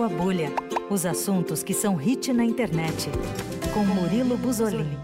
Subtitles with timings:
[0.00, 0.50] Estourou a Bolha.
[0.88, 3.10] Os assuntos que são hit na internet.
[3.74, 4.96] Com Murilo Buzolin.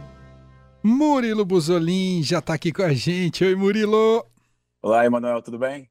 [0.82, 3.44] Murilo Buzolin já tá aqui com a gente.
[3.44, 4.24] Oi, Murilo.
[4.80, 5.90] Olá, Emanuel, tudo bem?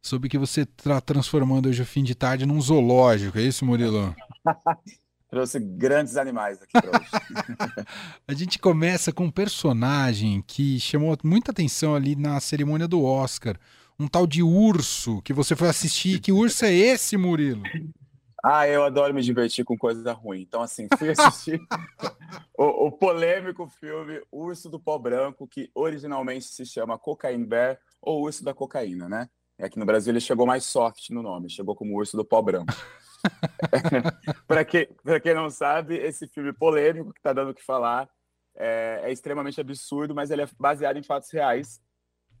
[0.00, 4.14] Soube que você está transformando hoje o fim de tarde num zoológico, é isso, Murilo?
[5.28, 7.86] Trouxe grandes animais aqui para hoje.
[8.28, 13.56] a gente começa com um personagem que chamou muita atenção ali na cerimônia do Oscar.
[13.98, 16.20] Um tal de urso que você foi assistir.
[16.20, 17.62] Que urso é esse, Murilo?
[18.46, 20.42] Ah, eu adoro me divertir com coisa ruim.
[20.42, 21.58] Então, assim, fui assistir
[22.58, 28.22] o, o, polêmico filme Urso do Pó Branco, que originalmente se chama Cocaine Bear ou
[28.22, 29.30] Urso da Cocaína, né?
[29.58, 32.74] Aqui no Brasil ele chegou mais soft no nome, chegou como Urso do Pó Branco.
[34.46, 34.90] Para que,
[35.22, 38.08] quem não sabe, esse filme polêmico que está dando o que falar
[38.54, 41.80] é, é, extremamente absurdo, mas ele é baseado em fatos reais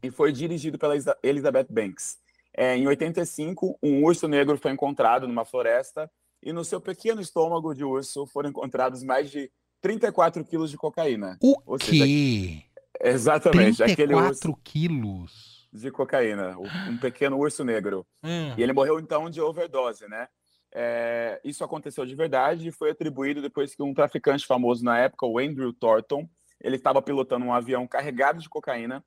[0.02, 2.18] e foi dirigido pela Elizabeth Banks.
[2.56, 6.10] É, em 85, um urso negro foi encontrado numa floresta
[6.42, 11.36] e no seu pequeno estômago de urso foram encontrados mais de 34 quilos de cocaína.
[11.42, 11.86] O Ou quê?
[11.86, 12.62] Seja,
[13.00, 13.76] exatamente.
[13.78, 15.68] 34 aquele urso quilos?
[15.72, 16.56] De cocaína,
[16.88, 18.06] um pequeno urso negro.
[18.22, 18.54] Hum.
[18.56, 20.28] E ele morreu então de overdose, né?
[20.72, 25.26] É, isso aconteceu de verdade e foi atribuído depois que um traficante famoso na época,
[25.26, 26.28] o Andrew Thornton,
[26.60, 29.04] ele estava pilotando um avião carregado de cocaína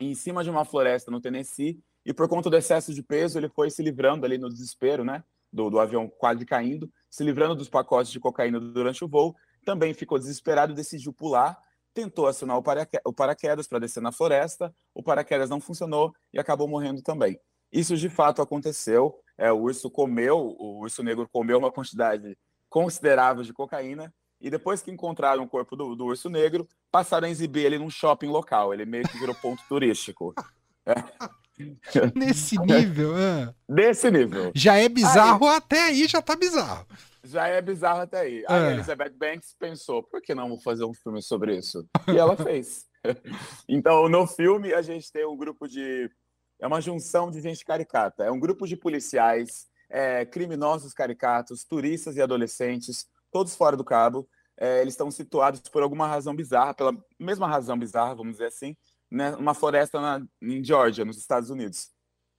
[0.00, 3.50] em cima de uma floresta no Tennessee e por conta do excesso de peso ele
[3.50, 7.68] foi se livrando ali no desespero, né, do, do avião quase caindo, se livrando dos
[7.68, 11.58] pacotes de cocaína durante o voo, também ficou desesperado, decidiu pular,
[11.92, 16.38] tentou acionar o, paraque o paraquedas para descer na floresta, o paraquedas não funcionou e
[16.38, 17.38] acabou morrendo também.
[17.70, 19.20] Isso de fato aconteceu.
[19.36, 22.38] É, o urso comeu, o urso negro comeu uma quantidade
[22.70, 27.30] considerável de cocaína e depois que encontraram o corpo do, do urso negro, passaram a
[27.30, 28.72] exibir ele num shopping local.
[28.72, 30.32] Ele meio que virou ponto turístico.
[30.86, 30.94] É.
[32.14, 33.54] Nesse nível, é.
[33.68, 34.52] Nesse nível.
[34.54, 36.86] Já é bizarro aí, até aí, já tá bizarro.
[37.24, 38.44] Já é bizarro até aí.
[38.48, 38.72] A é.
[38.74, 41.86] Elizabeth Banks pensou, por que não fazer um filme sobre isso?
[42.06, 42.86] E ela fez.
[43.68, 46.10] então, no filme, a gente tem um grupo de
[46.60, 48.24] é uma junção de gente caricata.
[48.24, 54.28] É um grupo de policiais, é, criminosos caricatos, turistas e adolescentes, todos fora do cabo.
[54.56, 58.76] É, eles estão situados por alguma razão bizarra, pela mesma razão bizarra, vamos dizer assim,
[59.10, 61.90] né, uma floresta na, em Georgia, nos Estados Unidos.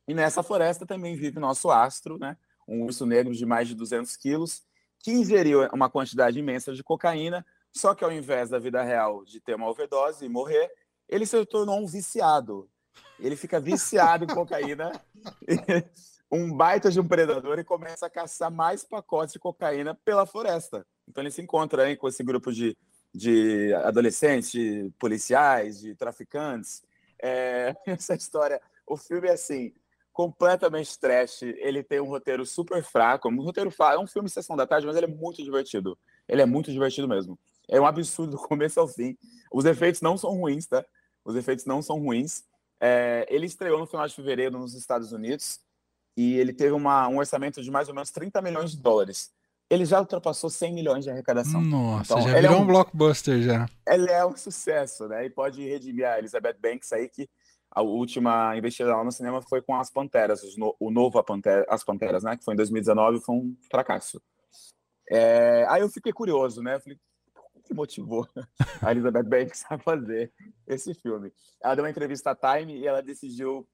[0.08, 2.38] E nessa floresta também vive nosso astro, né,
[2.68, 4.64] um urso negro de mais de 200 quilos,
[5.00, 9.40] que ingeriu uma quantidade imensa de cocaína, só que ao invés da vida real de
[9.40, 10.70] ter uma overdose e morrer,
[11.08, 12.70] ele se tornou um viciado
[13.20, 14.92] ele fica viciado em cocaína,
[16.32, 20.86] um baita de um predador e começa a caçar mais pacotes de cocaína pela floresta.
[21.08, 22.78] Então ele se encontra aí com esse grupo de,
[23.14, 26.84] de adolescentes, de policiais, de traficantes.
[27.22, 29.74] É, essa história, o filme é assim,
[30.14, 31.44] completamente trash.
[31.44, 34.68] Ele tem um roteiro super fraco, um roteiro fraco, é um filme de sessão da
[34.68, 35.98] tarde, mas ele é muito divertido.
[36.28, 37.38] Ele é muito divertido mesmo.
[37.68, 39.18] É um absurdo do começo ao fim.
[39.52, 40.86] Os efeitos não são ruins, tá?
[41.24, 42.44] Os efeitos não são ruins.
[42.80, 45.60] É, ele estreou no final de fevereiro nos Estados Unidos
[46.16, 49.32] e ele teve uma, um orçamento de mais ou menos 30 milhões de dólares.
[49.70, 51.62] Ele já ultrapassou 100 milhões de arrecadação.
[51.62, 53.68] Nossa, então, já virou é um, um, blockbuster já.
[53.88, 55.26] Ele é um sucesso, né?
[55.26, 57.30] E pode redimir a Elizabeth Banks aí, que
[57.72, 60.42] a última investida no cinema foi com As Panteras,
[60.80, 62.36] o novo Pantera, As Panteras, né?
[62.36, 64.20] Que foi em 2019, foi um fracasso.
[65.08, 66.76] É, aí eu fiquei curioso, né?
[66.76, 66.98] Eu falei,
[67.64, 68.28] que motivou
[68.82, 70.34] a Elizabeth Banks a fazer
[70.68, 71.32] esse filme.
[71.64, 73.68] Ela deu uma entrevista à Time e ela decidiu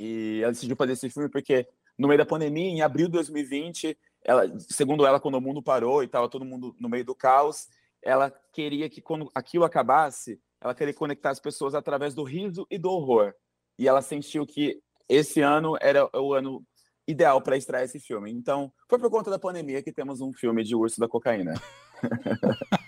[0.00, 1.68] e ela decidiu fazer esse filme porque
[1.98, 6.02] no meio da pandemia, em abril de 2020, ela, segundo ela, quando o mundo parou
[6.02, 7.68] e estava todo mundo no meio do caos,
[8.02, 12.78] ela queria que quando aquilo acabasse, ela queria conectar as pessoas através do riso e
[12.78, 13.32] do horror.
[13.78, 16.64] E ela sentiu que esse ano era o ano
[17.06, 18.30] ideal para extrair esse filme.
[18.30, 21.54] Então, foi por conta da pandemia que temos um filme de Urso da Cocaína.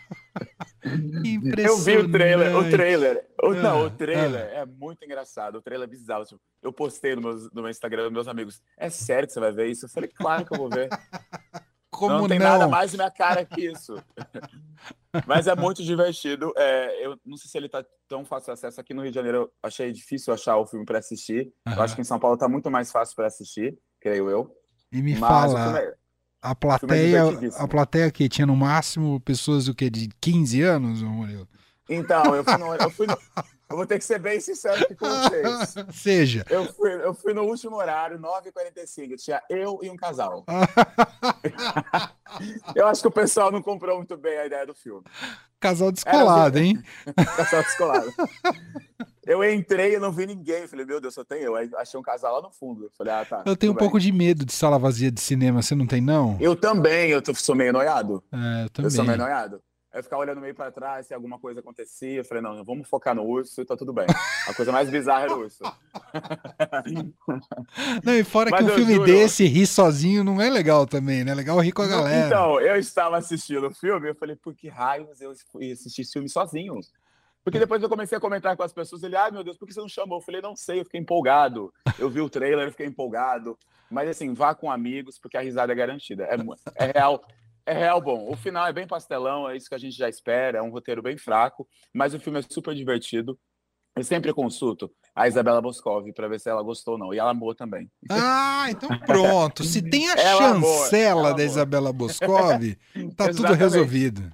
[1.58, 3.26] Eu vi o trailer, o trailer.
[3.42, 4.60] O, não, o ah, trailer ah.
[4.60, 5.56] é muito engraçado.
[5.56, 6.24] O trailer é bizarro.
[6.24, 8.62] Tipo, eu postei no meu, no meu Instagram dos meus amigos.
[8.78, 9.86] É sério que você vai ver isso?
[9.86, 10.88] Eu falei, claro que eu vou ver.
[11.91, 13.94] Como não, não tem nada mais na minha cara que isso.
[15.27, 16.53] Mas é muito divertido.
[16.56, 18.80] É, eu não sei se ele tá tão fácil acesso.
[18.80, 21.53] Aqui no Rio de Janeiro eu achei difícil achar o filme para assistir.
[21.66, 21.74] Uhum.
[21.74, 24.56] Eu acho que em São Paulo tá muito mais fácil para assistir, creio eu.
[24.92, 25.94] E me Mas fala,
[26.42, 27.22] a plateia,
[27.57, 31.48] a plateia que tinha no máximo pessoas do que de 15 anos, Murilo?
[31.89, 33.19] Então, eu fui, no, eu fui no,
[33.71, 35.75] eu vou ter que ser bem sincero aqui com vocês.
[35.95, 36.45] Seja.
[36.51, 39.16] Eu fui, eu fui no último horário, 9h45.
[39.16, 40.45] Tinha eu e um casal.
[42.75, 45.04] eu acho que o pessoal não comprou muito bem a ideia do filme.
[45.60, 46.83] Casal descolado, Era, hein?
[47.36, 48.13] casal descolado.
[49.30, 50.66] Eu entrei e não vi ninguém.
[50.66, 51.54] Falei, meu Deus, só tem eu.
[51.54, 52.91] Aí achei um casal lá no fundo.
[52.98, 53.44] Falei, ah, tá.
[53.47, 53.84] Eu tenho um bem.
[53.84, 56.36] pouco de medo de sala vazia de cinema, você não tem, não?
[56.41, 58.24] Eu também, eu sou meio noiado.
[58.32, 58.86] É, eu também.
[58.86, 59.62] Eu sou meio noiado.
[59.94, 62.18] Eu ficava olhando meio para trás se alguma coisa acontecia.
[62.18, 64.06] Eu falei, não, vamos focar no urso e tá tudo bem.
[64.48, 65.62] A coisa mais bizarra era o urso.
[68.04, 69.06] Não, e fora Mas que um filme juro...
[69.06, 71.33] desse, rir sozinho não é legal também, né?
[71.33, 72.26] É legal rir com a galera.
[72.26, 76.03] Então, eu estava assistindo o filme e eu falei, por que raios eu fui assistir
[76.03, 76.78] esse filme sozinho?
[77.42, 79.66] Porque depois eu comecei a comentar com as pessoas, ele, ai ah, meu Deus, por
[79.66, 80.19] que você não chamou?
[80.19, 81.72] Eu falei, não sei, eu fiquei empolgado.
[81.98, 83.59] Eu vi o trailer, eu fiquei empolgado.
[83.91, 86.25] Mas assim, vá com amigos, porque a risada é garantida.
[86.25, 86.37] É,
[86.84, 87.25] é real.
[87.66, 88.31] É real bom.
[88.31, 91.03] O final é bem pastelão, é isso que a gente já espera, é um roteiro
[91.03, 93.39] bem fraco, mas o filme é super divertido.
[93.97, 97.13] Eu sempre consulto a Isabela Boscov para ver se ela gostou ou não.
[97.13, 97.91] E ela amou também.
[98.09, 99.65] Ah, então pronto.
[99.65, 102.78] Se tem a chancela amor, da Isabela Boscov,
[103.16, 104.33] tá tudo resolvido.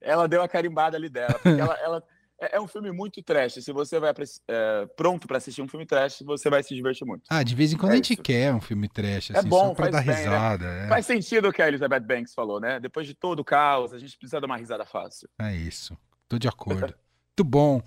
[0.00, 2.04] Ela deu a carimbada ali dela, porque ela, ela
[2.40, 3.54] é, é um filme muito trash.
[3.54, 4.12] Se você vai
[4.48, 7.24] é, pronto para assistir um filme trash, você vai se divertir muito.
[7.28, 8.22] Ah, de vez em quando é a gente isso.
[8.22, 10.14] quer um filme trash, é assim, é bom, só pra dar bem, né?
[10.14, 10.82] risada.
[10.82, 10.88] Né?
[10.88, 12.78] Faz sentido o que a Elizabeth Banks falou, né?
[12.80, 15.28] Depois de todo o caos, a gente precisa dar uma risada fácil.
[15.38, 15.96] É isso.
[16.28, 16.80] Tô de acordo.
[17.38, 17.82] muito bom.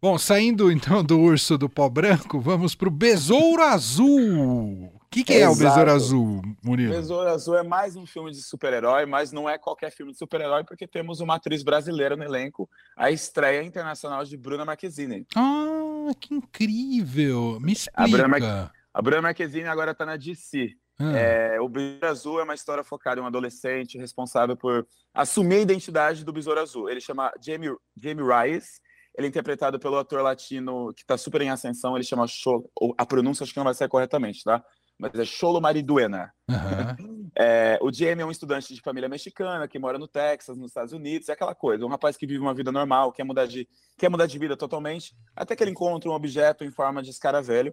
[0.00, 4.97] Bom, saindo então do urso do pó branco, vamos pro Besouro Azul.
[5.08, 6.92] O que, que é o Besouro Azul, Murilo?
[6.92, 10.64] Besouro Azul é mais um filme de super-herói, mas não é qualquer filme de super-herói,
[10.64, 15.26] porque temos uma atriz brasileira no elenco, a estreia internacional de Bruna Marquezine.
[15.34, 17.58] Ah, que incrível!
[17.58, 18.04] Me explica.
[18.04, 18.72] A Bruna, Mar...
[18.92, 20.74] a Bruna Marquezine agora está na DC.
[20.98, 21.16] Ah.
[21.16, 25.60] É, o Besouro Azul é uma história focada em um adolescente responsável por assumir a
[25.60, 26.90] identidade do Besouro Azul.
[26.90, 28.78] Ele chama Jamie, Jamie Rice,
[29.16, 33.04] ele é interpretado pelo ator latino que está super em ascensão, ele chama Show, a
[33.04, 34.62] pronúncia acho que não vai sair corretamente, tá?
[34.98, 36.32] Mas é Cholo Mariduena.
[36.48, 37.18] Uhum.
[37.40, 40.92] É, o Jamie é um estudante de família mexicana que mora no Texas, nos Estados
[40.92, 44.08] Unidos, é aquela coisa, um rapaz que vive uma vida normal, quer mudar de, quer
[44.08, 47.72] mudar de vida totalmente, até que ele encontra um objeto em forma de escaravelho,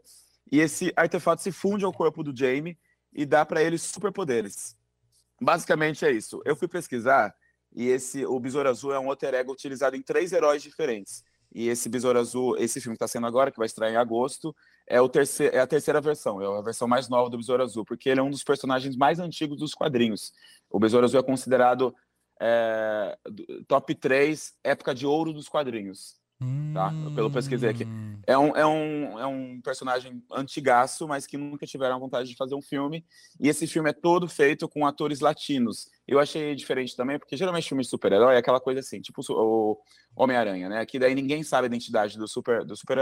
[0.52, 2.78] e esse artefato se funde ao corpo do Jamie
[3.12, 4.78] e dá para ele superpoderes.
[5.42, 6.42] Basicamente é isso.
[6.46, 7.34] Eu fui pesquisar
[7.76, 11.24] e esse o Besouro Azul é um alter ego utilizado em três heróis diferentes.
[11.56, 14.54] E esse Besouro Azul, esse filme que está sendo agora, que vai estrear em agosto,
[14.86, 17.86] é, o terceiro, é a terceira versão, é a versão mais nova do Besouro Azul,
[17.86, 20.34] porque ele é um dos personagens mais antigos dos quadrinhos.
[20.70, 21.96] O Besouro Azul é considerado
[22.42, 23.18] é,
[23.70, 26.20] top 3 época de ouro dos quadrinhos.
[26.74, 26.92] Tá?
[27.16, 27.86] Pelo pesquisei aqui.
[27.86, 28.20] Hum.
[28.28, 32.36] É um, é, um, é um personagem antigaço, mas que nunca tiveram a vontade de
[32.36, 33.06] fazer um filme.
[33.40, 35.90] E esse filme é todo feito com atores latinos.
[36.08, 39.78] Eu achei diferente também, porque geralmente filme de super-herói é aquela coisa assim, tipo o
[40.16, 40.86] Homem-Aranha, né?
[40.86, 42.66] Que daí ninguém sabe a identidade do super-herói.
[42.66, 42.98] Do super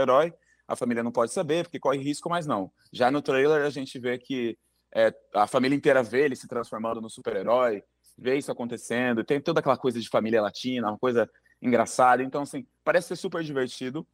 [0.66, 2.70] a família não pode saber, porque corre risco, mas não.
[2.92, 4.56] Já no trailer a gente vê que
[4.94, 7.82] é, a família inteira vê ele se transformando no super-herói,
[8.16, 11.28] vê isso acontecendo, tem toda aquela coisa de família latina, uma coisa
[11.64, 12.22] engraçada.
[12.22, 14.06] Então, assim, parece ser super divertido.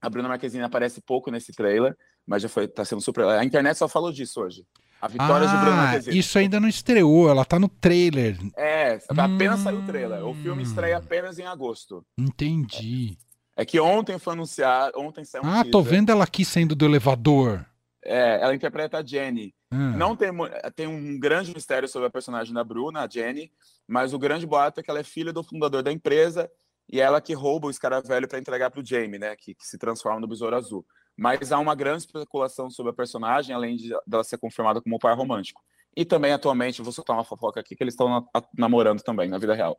[0.00, 1.96] A Bruna Marquezine aparece pouco nesse trailer,
[2.26, 3.24] mas já foi, tá sendo super.
[3.24, 4.64] A internet só falou disso hoje.
[5.00, 6.18] A vitória ah, de Bruna Marquezine.
[6.18, 8.36] Isso ainda não estreou, ela tá no trailer.
[8.56, 9.64] É, apenas hum...
[9.64, 10.26] saiu o trailer.
[10.26, 12.04] O filme estreia apenas em agosto.
[12.16, 13.16] Entendi.
[13.56, 15.72] É que ontem foi anunciado, ontem saiu um Ah, teaser.
[15.72, 17.64] tô vendo ela aqui saindo do elevador.
[18.04, 19.52] É, ela interpreta a Jenny.
[19.72, 19.96] Hum.
[19.96, 20.30] Não tem,
[20.74, 23.50] tem um grande mistério sobre a personagem da Bruna, a Jenny,
[23.86, 26.48] mas o grande boato é que ela é filha do fundador da empresa
[26.90, 29.78] e ela que rouba o escaravelho para entregar para o Jamie, né, que, que, se
[29.78, 30.86] transforma no Besouro Azul.
[31.16, 35.14] Mas há uma grande especulação sobre a personagem, além de dela ser confirmada como pai
[35.14, 35.60] romântico.
[35.96, 38.22] E também, atualmente, vou soltar uma fofoca aqui, que eles estão na,
[38.56, 39.76] namorando também, na vida real.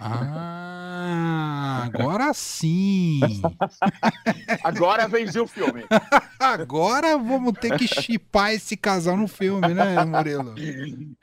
[0.00, 3.18] Ah, agora sim!
[4.62, 5.84] agora vendi o filme.
[6.38, 10.54] agora vamos ter que chipar esse casal no filme, né, Murilo?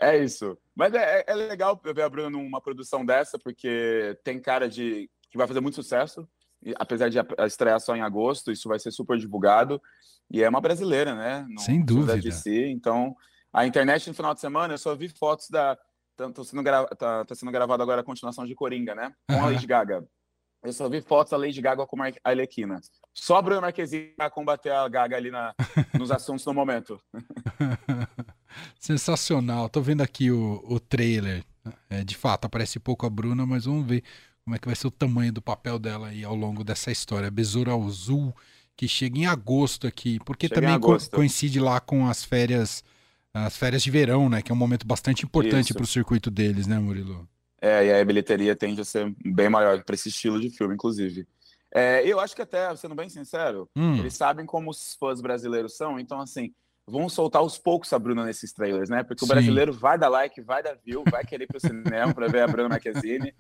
[0.02, 0.58] É isso.
[0.76, 5.38] Mas é, é legal ver a Bruna numa produção dessa, porque tem cara de que
[5.38, 6.30] vai fazer muito sucesso.
[6.64, 9.82] E, apesar de estrear só em agosto, isso vai ser super divulgado.
[10.32, 11.46] E é uma brasileira, né?
[11.58, 12.16] Sem dúvida.
[12.16, 13.16] DC, então
[13.52, 15.76] a internet no final de semana, eu só vi fotos da.
[16.16, 16.86] Tá, sendo, gra...
[16.86, 19.12] tá, tá sendo gravado agora a continuação de Coringa, né?
[19.28, 19.46] Com uhum.
[19.46, 20.08] a Lady Gaga.
[20.64, 22.80] Eu só vi fotos da Lady Gaga com a Arlequina.
[23.12, 25.54] Só a Bruna Marquezine a combater a Gaga ali na,
[26.00, 27.02] nos assuntos no momento.
[28.80, 29.68] Sensacional.
[29.68, 31.44] Tô vendo aqui o, o trailer.
[31.90, 34.04] É, de fato, aparece pouco a Bruna, mas vamos ver
[34.44, 37.32] como é que vai ser o tamanho do papel dela aí ao longo dessa história.
[37.32, 38.36] Besouro Azul,
[38.76, 42.84] que chega em agosto aqui, porque chega também co coincide lá com as férias
[43.34, 44.42] as férias de verão, né?
[44.42, 47.28] Que é um momento bastante importante para o circuito deles, né, Murilo?
[47.60, 51.26] É, e a bilheteria tende a ser bem maior para esse estilo de filme, inclusive.
[51.74, 53.98] É, eu acho que até, sendo bem sincero, hum.
[53.98, 56.54] eles sabem como os fãs brasileiros são, então, assim,
[56.88, 59.04] vão soltar aos poucos a Bruna nesses trailers, né?
[59.04, 59.26] Porque Sim.
[59.26, 62.42] o brasileiro vai dar like, vai dar view, vai querer ir pro cinema para ver
[62.42, 63.34] a Bruna Marquezine.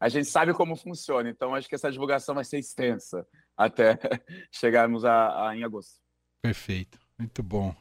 [0.00, 3.26] A gente sabe como funciona, então acho que essa divulgação vai ser extensa
[3.56, 3.98] até
[4.50, 6.00] chegarmos a, a em agosto.
[6.42, 7.74] Perfeito, muito bom.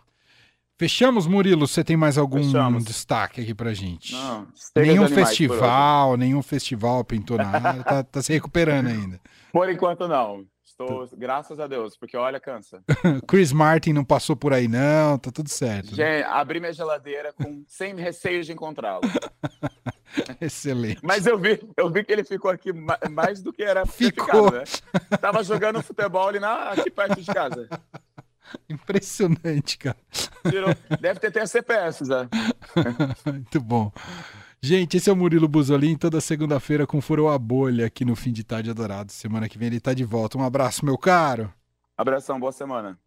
[0.77, 1.65] Fechamos, Murilo?
[1.65, 2.83] Você tem mais algum Fechamos.
[2.83, 4.11] destaque aqui pra gente?
[4.11, 4.45] Não,
[4.75, 9.21] nenhum festival, nenhum festival pintou na área, tá, tá se recuperando ainda.
[9.53, 10.45] Por enquanto não.
[10.77, 12.83] Estou, graças a Deus, porque olha, cansa.
[13.25, 15.95] Chris Martin não passou por aí, não, tá tudo certo.
[15.95, 16.23] Gente, né?
[16.23, 19.03] abri minha geladeira com sem receio de encontrá-lo.
[20.41, 20.99] Excelente.
[21.01, 22.73] Mas eu vi, eu vi que ele ficou aqui
[23.09, 24.51] mais do que era ficou.
[24.51, 25.17] Ficado, né?
[25.17, 27.69] Tava jogando futebol ali na, aqui perto de casa.
[28.69, 29.97] Impressionante, cara.
[30.49, 32.27] Tirou, deve ter até CPS, Zé.
[33.25, 33.93] Muito bom.
[34.67, 38.33] Gente, esse é o Murilo Buzolin, toda segunda-feira com Furou a Bolha aqui no Fim
[38.33, 39.11] de Tarde Adorado.
[39.11, 40.39] Semana que vem ele tá de volta.
[40.39, 41.53] Um abraço, meu caro.
[41.95, 42.97] Abração, boa semana.